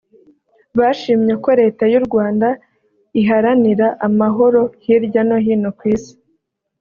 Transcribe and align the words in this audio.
Bashimye 0.79 1.33
ko 1.43 1.49
Leta 1.61 1.83
y’u 1.93 2.03
Rwanda 2.05 2.47
iharanira 3.21 3.87
amahoro 4.07 4.61
hirya 4.83 5.21
no 5.27 5.37
hino 5.45 5.69
ku 5.77 5.83
Isi 5.95 6.13